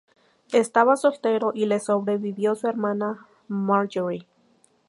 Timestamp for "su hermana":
2.55-3.27